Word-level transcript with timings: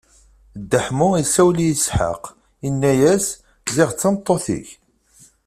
Dda 0.61 0.79
Ḥemmu 0.85 1.07
isawel 1.21 1.57
i 1.61 1.67
Isḥaq, 1.73 2.21
inna-as: 2.67 3.25
Ziɣ 3.75 3.89
d 3.91 3.97
tameṭṭut-ik! 3.99 4.69